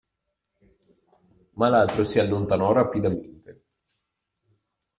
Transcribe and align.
Ma 1.57 1.69
l'altro 1.69 2.03
si 2.03 2.17
allontanò 2.17 2.71
rapidamente. 2.71 3.65